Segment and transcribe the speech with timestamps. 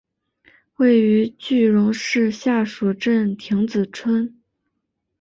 [0.77, 4.41] 位于句容市下蜀镇亭子村。